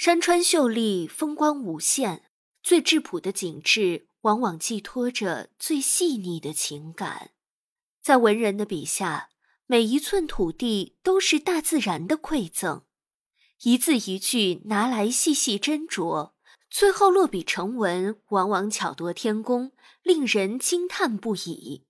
[0.00, 2.22] 山川秀丽，风光无限，
[2.62, 7.32] 最质朴的景致往往寄托着最细腻的情感。
[8.00, 9.28] 在文人的笔下，
[9.66, 12.84] 每一寸土地都是大自然的馈赠，
[13.64, 16.32] 一字一句拿来细细斟酌，
[16.70, 19.72] 最后落笔成文，往往巧夺天工，
[20.02, 21.84] 令人惊叹不已。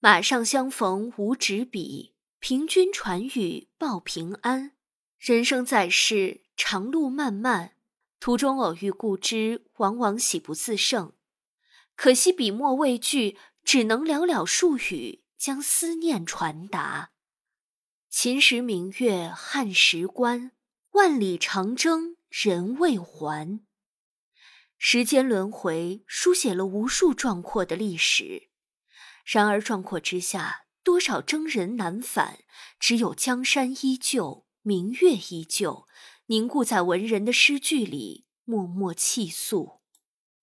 [0.00, 4.72] 马上相逢无纸笔，凭君传语报平安。
[5.18, 7.76] 人生在世，长路漫漫，
[8.20, 11.14] 途中偶遇故知，往往喜不自胜。
[11.96, 17.10] 可惜笔墨未聚，只能寥寥数语将思念传达。
[18.08, 20.52] 秦时明月汉时关，
[20.92, 23.64] 万里长征人未还。
[24.78, 28.50] 时间轮回，书写了无数壮阔的历史。
[29.24, 32.40] 然而，壮阔之下，多少征人难返？
[32.78, 35.86] 只有江山依旧，明月依旧，
[36.24, 39.82] 凝固在文人的诗句里，默默泣诉。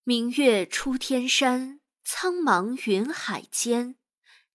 [0.03, 3.95] 明月出天山，苍茫云海间。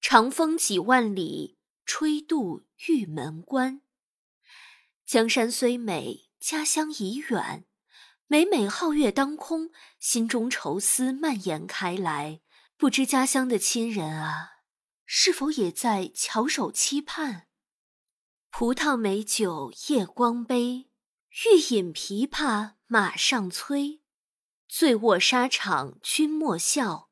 [0.00, 3.80] 长风几万里，吹度玉门关。
[5.04, 7.66] 江山虽美，家乡已远。
[8.28, 12.40] 每每皓月当空，心中愁思蔓延开来。
[12.76, 14.60] 不知家乡的亲人啊，
[15.04, 17.48] 是否也在翘首期盼？
[18.50, 20.88] 葡萄美酒夜光杯，
[21.44, 24.00] 欲饮琵琶马上催。
[24.66, 27.10] 醉卧沙场君莫笑，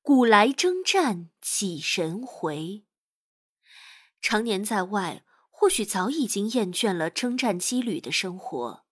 [0.00, 2.84] 古来征战几人回？
[4.22, 8.84] 常年在外，或许早已经厌倦了征战羁旅的生活，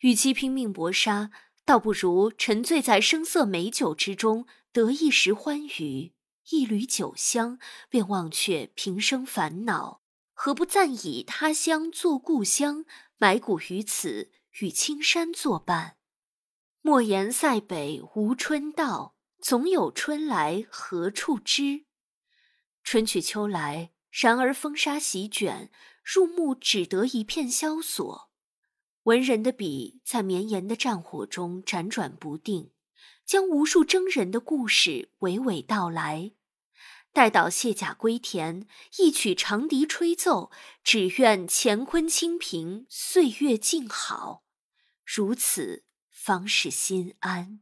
[0.00, 1.30] 与其拼命搏杀。
[1.64, 6.12] 倒不如沉醉在声色美酒之中，得一时欢愉，
[6.50, 7.58] 一缕酒香，
[7.88, 10.01] 便忘却平生烦恼。
[10.32, 12.84] 何不暂以他乡作故乡，
[13.18, 15.96] 埋骨于此，与青山作伴？
[16.80, 21.84] 莫言塞北无春到，总有春来何处知？
[22.82, 25.70] 春去秋来，然而风沙席卷，
[26.02, 28.30] 入目只得一片萧索。
[29.04, 32.72] 文人的笔在绵延的战火中辗转不定，
[33.24, 36.32] 将无数征人的故事娓娓道来。
[37.12, 38.66] 待到卸甲归田，
[38.98, 40.50] 一曲长笛吹奏，
[40.82, 44.44] 只愿乾坤清平，岁月静好，
[45.04, 47.60] 如此方是心安。